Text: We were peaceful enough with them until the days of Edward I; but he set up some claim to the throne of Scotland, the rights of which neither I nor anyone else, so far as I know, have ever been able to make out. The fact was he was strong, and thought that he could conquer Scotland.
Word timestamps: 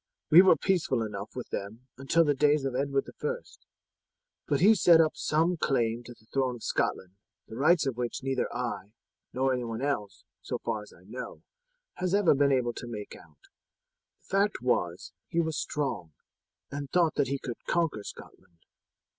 We 0.31 0.41
were 0.41 0.55
peaceful 0.57 1.03
enough 1.03 1.35
with 1.35 1.49
them 1.49 1.87
until 1.95 2.23
the 2.23 2.33
days 2.33 2.65
of 2.65 2.73
Edward 2.73 3.05
I; 3.23 3.35
but 4.47 4.59
he 4.59 4.73
set 4.73 4.99
up 4.99 5.11
some 5.15 5.57
claim 5.57 6.01
to 6.05 6.15
the 6.19 6.25
throne 6.33 6.55
of 6.55 6.63
Scotland, 6.63 7.17
the 7.47 7.55
rights 7.55 7.85
of 7.85 7.97
which 7.97 8.23
neither 8.23 8.51
I 8.51 8.93
nor 9.31 9.53
anyone 9.53 9.83
else, 9.83 10.23
so 10.41 10.57
far 10.57 10.81
as 10.81 10.91
I 10.91 11.03
know, 11.03 11.43
have 11.97 12.15
ever 12.15 12.33
been 12.33 12.51
able 12.51 12.73
to 12.77 12.87
make 12.87 13.15
out. 13.15 13.37
The 14.23 14.27
fact 14.37 14.57
was 14.63 15.13
he 15.27 15.39
was 15.39 15.55
strong, 15.59 16.13
and 16.71 16.89
thought 16.89 17.13
that 17.13 17.27
he 17.27 17.37
could 17.37 17.63
conquer 17.67 18.03
Scotland. 18.03 18.57